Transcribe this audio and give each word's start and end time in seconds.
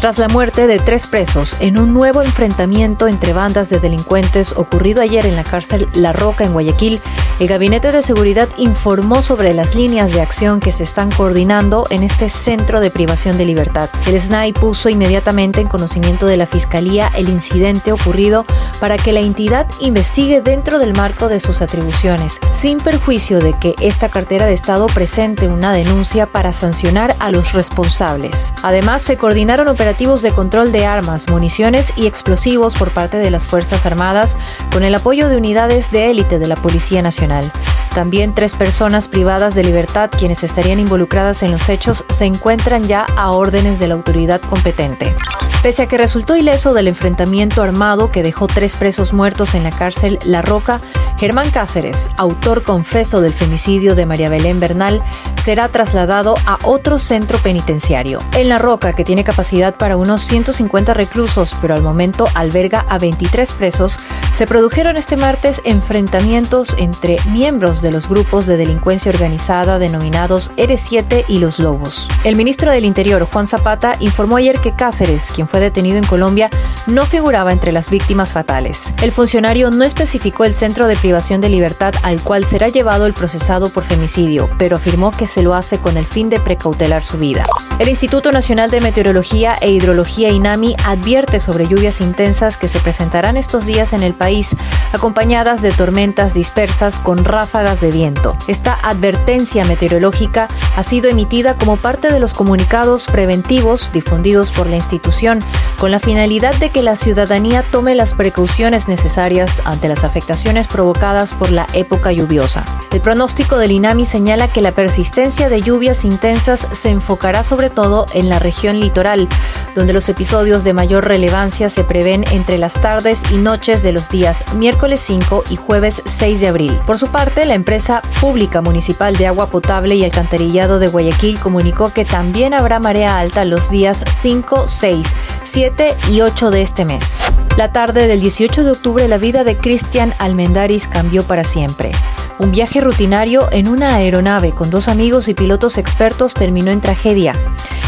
Tras 0.00 0.18
la 0.18 0.28
muerte 0.28 0.66
de 0.66 0.78
tres 0.78 1.06
presos 1.06 1.54
en 1.60 1.78
un 1.78 1.92
nuevo 1.92 2.22
enfrentamiento 2.22 3.06
entre 3.06 3.34
bandas 3.34 3.68
de 3.68 3.80
delincuentes 3.80 4.56
ocurrido 4.56 5.02
ayer 5.02 5.26
en 5.26 5.36
la 5.36 5.44
cárcel 5.44 5.88
La 5.92 6.14
Roca 6.14 6.42
en 6.42 6.54
Guayaquil, 6.54 7.02
el 7.38 7.48
Gabinete 7.48 7.92
de 7.92 8.00
Seguridad 8.00 8.48
informó 8.56 9.20
sobre 9.20 9.52
las 9.52 9.74
líneas 9.74 10.14
de 10.14 10.22
acción 10.22 10.58
que 10.58 10.72
se 10.72 10.84
están 10.84 11.10
coordinando 11.10 11.86
en 11.90 12.02
este 12.02 12.30
centro 12.30 12.80
de 12.80 12.90
privación 12.90 13.36
de 13.36 13.44
libertad. 13.44 13.90
El 14.06 14.18
SNAI 14.18 14.54
puso 14.54 14.88
inmediatamente 14.88 15.60
en 15.60 15.68
conocimiento 15.68 16.24
de 16.24 16.38
la 16.38 16.46
Fiscalía 16.46 17.10
el 17.14 17.28
incidente 17.28 17.92
ocurrido 17.92 18.46
para 18.80 18.96
que 18.96 19.12
la 19.12 19.20
entidad 19.20 19.66
investigue 19.80 20.40
dentro 20.40 20.78
del 20.78 20.94
marco 20.94 21.28
de 21.28 21.40
sus 21.40 21.60
atribuciones, 21.60 22.40
sin 22.52 22.78
perjuicio 22.78 23.38
de 23.38 23.52
que 23.52 23.74
esta 23.80 24.08
cartera 24.08 24.46
de 24.46 24.54
Estado 24.54 24.86
presente 24.86 25.48
una 25.48 25.74
denuncia 25.74 26.24
para 26.24 26.52
sancionar 26.52 27.14
a 27.18 27.30
los 27.30 27.52
responsables. 27.52 28.54
Además, 28.62 29.02
se 29.02 29.18
coordinaron 29.18 29.68
operaciones 29.68 29.89
de 29.90 30.30
control 30.30 30.70
de 30.70 30.86
armas, 30.86 31.28
municiones 31.28 31.92
y 31.96 32.06
explosivos 32.06 32.76
por 32.76 32.92
parte 32.92 33.18
de 33.18 33.28
las 33.28 33.42
Fuerzas 33.44 33.86
Armadas 33.86 34.36
con 34.72 34.84
el 34.84 34.94
apoyo 34.94 35.28
de 35.28 35.36
unidades 35.36 35.90
de 35.90 36.10
élite 36.10 36.38
de 36.38 36.46
la 36.46 36.54
Policía 36.54 37.02
Nacional. 37.02 37.50
También 37.92 38.32
tres 38.32 38.54
personas 38.54 39.08
privadas 39.08 39.56
de 39.56 39.64
libertad 39.64 40.08
quienes 40.16 40.44
estarían 40.44 40.78
involucradas 40.78 41.42
en 41.42 41.50
los 41.50 41.68
hechos 41.68 42.04
se 42.08 42.24
encuentran 42.24 42.84
ya 42.84 43.04
a 43.16 43.32
órdenes 43.32 43.80
de 43.80 43.88
la 43.88 43.94
autoridad 43.94 44.40
competente. 44.40 45.12
Pese 45.60 45.82
a 45.82 45.88
que 45.88 45.98
resultó 45.98 46.36
ileso 46.36 46.72
del 46.72 46.86
enfrentamiento 46.86 47.60
armado 47.62 48.12
que 48.12 48.22
dejó 48.22 48.46
tres 48.46 48.76
presos 48.76 49.12
muertos 49.12 49.54
en 49.54 49.64
la 49.64 49.70
cárcel 49.70 50.20
La 50.24 50.40
Roca, 50.40 50.80
Germán 51.20 51.50
Cáceres, 51.50 52.08
autor 52.16 52.62
confeso 52.62 53.20
del 53.20 53.34
femicidio 53.34 53.94
de 53.94 54.06
María 54.06 54.30
Belén 54.30 54.58
Bernal, 54.58 55.02
será 55.36 55.68
trasladado 55.68 56.34
a 56.46 56.58
otro 56.62 56.98
centro 56.98 57.36
penitenciario. 57.40 58.22
En 58.32 58.48
La 58.48 58.56
Roca, 58.56 58.94
que 58.94 59.04
tiene 59.04 59.22
capacidad 59.22 59.74
para 59.74 59.98
unos 59.98 60.22
150 60.22 60.94
reclusos, 60.94 61.54
pero 61.60 61.74
al 61.74 61.82
momento 61.82 62.26
alberga 62.34 62.86
a 62.88 62.98
23 62.98 63.52
presos, 63.52 63.98
se 64.32 64.46
produjeron 64.46 64.96
este 64.96 65.18
martes 65.18 65.60
enfrentamientos 65.64 66.74
entre 66.78 67.18
miembros 67.26 67.82
de 67.82 67.90
los 67.90 68.08
grupos 68.08 68.46
de 68.46 68.56
delincuencia 68.56 69.12
organizada 69.12 69.78
denominados 69.78 70.50
R7 70.56 71.26
y 71.28 71.38
Los 71.38 71.58
Lobos. 71.58 72.08
El 72.24 72.36
ministro 72.36 72.70
del 72.70 72.86
Interior, 72.86 73.28
Juan 73.30 73.46
Zapata, 73.46 73.96
informó 74.00 74.38
ayer 74.38 74.58
que 74.58 74.72
Cáceres, 74.72 75.30
quien 75.34 75.48
fue 75.48 75.60
detenido 75.60 75.98
en 75.98 76.06
Colombia, 76.06 76.48
no 76.86 77.04
figuraba 77.04 77.52
entre 77.52 77.72
las 77.72 77.90
víctimas 77.90 78.32
fatales. 78.32 78.94
El 79.02 79.12
funcionario 79.12 79.70
no 79.70 79.84
especificó 79.84 80.44
el 80.44 80.54
centro 80.54 80.86
de 80.86 80.96
privación 81.10 81.40
de 81.40 81.48
libertad 81.48 81.92
al 82.04 82.22
cual 82.22 82.44
será 82.44 82.68
llevado 82.68 83.04
el 83.04 83.14
procesado 83.14 83.70
por 83.70 83.82
femicidio, 83.82 84.48
pero 84.58 84.76
afirmó 84.76 85.10
que 85.10 85.26
se 85.26 85.42
lo 85.42 85.54
hace 85.54 85.78
con 85.78 85.96
el 85.96 86.06
fin 86.06 86.28
de 86.28 86.38
precautelar 86.38 87.02
su 87.02 87.18
vida. 87.18 87.44
El 87.80 87.88
Instituto 87.88 88.30
Nacional 88.30 88.70
de 88.70 88.80
Meteorología 88.80 89.54
e 89.60 89.70
Hidrología 89.70 90.28
INAMI 90.28 90.76
advierte 90.84 91.40
sobre 91.40 91.66
lluvias 91.66 92.00
intensas 92.00 92.58
que 92.58 92.68
se 92.68 92.78
presentarán 92.78 93.36
estos 93.36 93.66
días 93.66 93.92
en 93.92 94.04
el 94.04 94.14
país, 94.14 94.54
acompañadas 94.92 95.62
de 95.62 95.72
tormentas 95.72 96.32
dispersas 96.32 97.00
con 97.00 97.24
ráfagas 97.24 97.80
de 97.80 97.90
viento. 97.90 98.36
Esta 98.46 98.74
advertencia 98.74 99.64
meteorológica 99.64 100.46
ha 100.76 100.82
sido 100.84 101.08
emitida 101.08 101.56
como 101.56 101.76
parte 101.76 102.12
de 102.12 102.20
los 102.20 102.34
comunicados 102.34 103.06
preventivos 103.06 103.90
difundidos 103.92 104.52
por 104.52 104.68
la 104.68 104.76
institución, 104.76 105.42
con 105.76 105.90
la 105.90 105.98
finalidad 105.98 106.54
de 106.56 106.70
que 106.70 106.82
la 106.82 106.94
ciudadanía 106.94 107.64
tome 107.64 107.96
las 107.96 108.14
precauciones 108.14 108.86
necesarias 108.86 109.62
ante 109.64 109.88
las 109.88 110.04
afectaciones 110.04 110.68
provocadas 110.68 110.99
por 111.38 111.50
la 111.50 111.66
época 111.72 112.12
lluviosa. 112.12 112.62
El 112.92 113.00
pronóstico 113.00 113.56
del 113.56 113.70
INAMI 113.70 114.04
señala 114.04 114.48
que 114.48 114.60
la 114.60 114.72
persistencia 114.72 115.48
de 115.48 115.62
lluvias 115.62 116.04
intensas 116.04 116.68
se 116.72 116.90
enfocará 116.90 117.42
sobre 117.42 117.70
todo 117.70 118.04
en 118.12 118.28
la 118.28 118.38
región 118.38 118.80
litoral, 118.80 119.26
donde 119.74 119.94
los 119.94 120.10
episodios 120.10 120.62
de 120.62 120.74
mayor 120.74 121.08
relevancia 121.08 121.70
se 121.70 121.84
prevén 121.84 122.24
entre 122.32 122.58
las 122.58 122.74
tardes 122.74 123.22
y 123.30 123.38
noches 123.38 123.82
de 123.82 123.92
los 123.92 124.10
días 124.10 124.44
miércoles 124.54 125.00
5 125.00 125.44
y 125.48 125.56
jueves 125.56 126.02
6 126.04 126.40
de 126.40 126.48
abril. 126.48 126.78
Por 126.84 126.98
su 126.98 127.06
parte, 127.06 127.46
la 127.46 127.54
empresa 127.54 128.02
pública 128.20 128.60
municipal 128.60 129.16
de 129.16 129.26
agua 129.26 129.46
potable 129.46 129.94
y 129.94 130.04
alcantarillado 130.04 130.78
de 130.78 130.88
Guayaquil 130.88 131.38
comunicó 131.38 131.94
que 131.94 132.04
también 132.04 132.52
habrá 132.52 132.78
marea 132.78 133.18
alta 133.18 133.46
los 133.46 133.70
días 133.70 134.04
5, 134.10 134.68
6, 134.68 135.16
7 135.44 135.96
y 136.10 136.20
8 136.20 136.50
de 136.50 136.62
este 136.62 136.84
mes. 136.84 137.22
La 137.56 137.72
tarde 137.72 138.06
del 138.06 138.20
18 138.20 138.62
de 138.62 138.70
octubre 138.70 139.08
la 139.08 139.18
vida 139.18 139.44
de 139.44 139.56
Cristian 139.56 140.14
Almendaris 140.18 140.86
cambió 140.86 141.24
para 141.24 141.44
siempre. 141.44 141.92
Un 142.38 142.52
viaje 142.52 142.80
rutinario 142.80 143.48
en 143.50 143.68
una 143.68 143.94
aeronave 143.96 144.52
con 144.52 144.70
dos 144.70 144.88
amigos 144.88 145.28
y 145.28 145.34
pilotos 145.34 145.78
expertos 145.78 146.34
terminó 146.34 146.70
en 146.70 146.80
tragedia. 146.80 147.34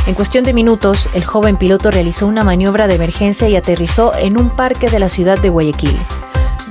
En 0.06 0.14
cuestión 0.14 0.44
de 0.44 0.52
minutos, 0.52 1.08
el 1.14 1.24
joven 1.24 1.56
piloto 1.56 1.90
realizó 1.90 2.26
una 2.26 2.44
maniobra 2.44 2.86
de 2.86 2.94
emergencia 2.94 3.48
y 3.48 3.56
aterrizó 3.56 4.14
en 4.14 4.36
un 4.36 4.50
parque 4.50 4.90
de 4.90 4.98
la 4.98 5.08
ciudad 5.08 5.38
de 5.38 5.48
Guayaquil. 5.48 5.96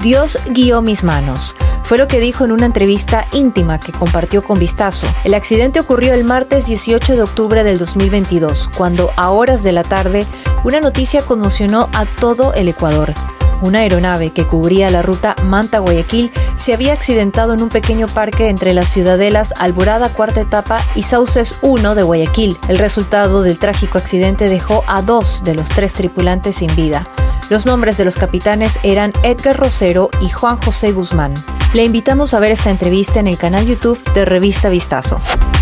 Dios 0.01 0.39
guió 0.47 0.81
mis 0.81 1.03
manos. 1.03 1.56
Fue 1.84 2.00
lo 2.00 2.07
que 2.07 2.19
dijo 2.19 2.44
en 2.44 2.51
una 2.51 2.66
entrevista 2.66 3.28
íntima 3.34 3.79
que 3.79 3.91
compartió 3.91 4.41
con 4.44 4.57
Vistazo. 4.57 5.06
El 5.23 5.35
accidente 5.35 5.79
ocurrió 5.79 6.16
el 6.16 6.23
martes 6.23 6.66
18 6.66 7.16
de 7.16 7.22
octubre 7.22 7.63
del 7.63 7.78
2022, 7.78 8.72
cuando 8.75 9.12
a 9.16 9.29
horas 9.29 9.62
de 9.62 9.73
la 9.73 9.84
tarde 9.84 10.25
una 10.63 10.79
noticia 10.79 11.22
conmocionó 11.22 11.88
a 11.94 12.06
todo 12.06 12.56
el 12.56 12.67
Ecuador. 12.67 13.13
Una 13.62 13.79
aeronave 13.79 14.31
que 14.31 14.44
cubría 14.44 14.89
la 14.89 15.03
ruta 15.03 15.35
Manta-Guayaquil 15.44 16.31
se 16.56 16.73
había 16.73 16.94
accidentado 16.94 17.53
en 17.53 17.62
un 17.62 17.69
pequeño 17.69 18.07
parque 18.07 18.50
entre 18.50 18.73
las 18.73 18.89
ciudadelas 18.89 19.53
Alborada 19.59 20.09
Cuarta 20.09 20.41
Etapa 20.41 20.83
y 20.95 21.03
Sauces 21.03 21.56
1 21.62 21.94
de 21.94 22.01
Guayaquil. 22.01 22.57
El 22.69 22.79
resultado 22.79 23.44
del 23.44 23.59
trágico 23.59 24.00
accidente 24.00 24.50
dejó 24.50 24.83
a 24.88 25.03
dos 25.03 25.44
de 25.44 25.53
los 25.53 25.69
tres 25.69 25.94
tripulantes 25.94 26.56
sin 26.56 26.75
vida. 26.75 27.06
Los 27.51 27.66
nombres 27.66 27.97
de 27.97 28.06
los 28.06 28.16
capitanes 28.16 28.79
eran 28.81 29.12
Edgar 29.23 29.57
Rosero 29.57 30.09
y 30.22 30.29
Juan 30.29 30.56
José 30.56 30.94
Guzmán. 30.94 31.34
Le 31.73 31.84
invitamos 31.84 32.34
a 32.34 32.39
ver 32.39 32.53
esta 32.53 32.69
entrevista 32.69 33.19
en 33.19 33.28
el 33.28 33.38
canal 33.38 33.66
YouTube 33.66 34.01
de 34.13 34.23
Revista 34.23 34.69
Vistazo. 34.69 35.19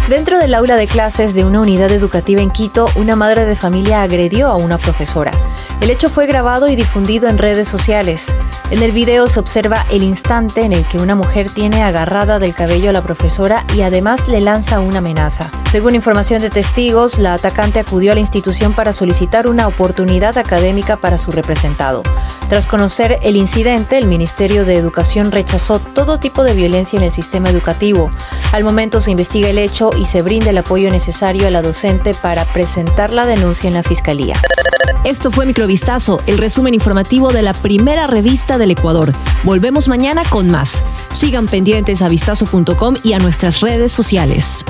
Dentro 0.09 0.39
del 0.39 0.55
aula 0.55 0.75
de 0.75 0.87
clases 0.87 1.35
de 1.35 1.45
una 1.45 1.61
unidad 1.61 1.91
educativa 1.91 2.41
en 2.41 2.49
Quito, 2.49 2.89
una 2.95 3.15
madre 3.15 3.45
de 3.45 3.55
familia 3.55 4.01
agredió 4.01 4.47
a 4.47 4.55
una 4.55 4.79
profesora. 4.79 5.29
El 5.81 5.91
hecho 5.91 6.09
fue 6.09 6.25
grabado 6.25 6.67
y 6.67 6.75
difundido 6.75 7.29
en 7.29 7.37
redes 7.37 7.67
sociales. 7.67 8.33
En 8.71 8.81
el 8.81 8.91
video 8.91 9.27
se 9.27 9.39
observa 9.39 9.85
el 9.91 10.01
instante 10.01 10.61
en 10.61 10.73
el 10.73 10.83
que 10.85 10.97
una 10.97 11.13
mujer 11.13 11.51
tiene 11.51 11.83
agarrada 11.83 12.39
del 12.39 12.55
cabello 12.55 12.89
a 12.89 12.93
la 12.93 13.03
profesora 13.03 13.63
y 13.75 13.81
además 13.81 14.27
le 14.27 14.41
lanza 14.41 14.79
una 14.79 14.97
amenaza. 14.97 15.51
Según 15.71 15.93
información 15.93 16.41
de 16.41 16.49
testigos, 16.49 17.19
la 17.19 17.35
atacante 17.35 17.79
acudió 17.79 18.11
a 18.11 18.15
la 18.15 18.21
institución 18.21 18.73
para 18.73 18.93
solicitar 18.93 19.45
una 19.45 19.67
oportunidad 19.67 20.39
académica 20.39 20.97
para 20.97 21.19
su 21.19 21.31
representado. 21.31 22.01
Tras 22.49 22.65
conocer 22.65 23.19
el 23.21 23.35
incidente, 23.35 23.99
el 23.99 24.07
Ministerio 24.07 24.65
de 24.65 24.75
Educación 24.75 25.31
rechazó 25.31 25.77
todo 25.79 26.19
tipo 26.19 26.43
de 26.43 26.55
violencia 26.55 26.97
en 26.97 27.03
el 27.03 27.11
sistema 27.11 27.49
educativo. 27.49 28.09
Al 28.51 28.63
momento 28.63 28.99
se 29.01 29.11
investiga 29.11 29.49
el 29.49 29.59
hecho 29.59 29.91
y 29.99 30.05
se 30.05 30.21
brinda 30.21 30.49
el 30.49 30.57
apoyo 30.57 30.89
necesario 30.89 31.47
a 31.47 31.51
la 31.51 31.61
docente 31.61 32.13
para 32.13 32.45
presentar 32.45 33.13
la 33.13 33.25
denuncia 33.25 33.67
en 33.67 33.73
la 33.73 33.83
Fiscalía. 33.83 34.35
Esto 35.03 35.31
fue 35.31 35.45
Microvistazo, 35.45 36.21
el 36.25 36.37
resumen 36.37 36.73
informativo 36.73 37.31
de 37.31 37.41
la 37.41 37.53
primera 37.53 38.07
revista 38.07 38.57
del 38.57 38.71
Ecuador. 38.71 39.13
Volvemos 39.43 39.87
mañana 39.87 40.23
con 40.29 40.47
más. 40.47 40.83
Sigan 41.13 41.47
pendientes 41.47 42.01
a 42.01 42.09
vistazo.com 42.09 42.95
y 43.03 43.13
a 43.13 43.19
nuestras 43.19 43.61
redes 43.61 43.91
sociales. 43.91 44.65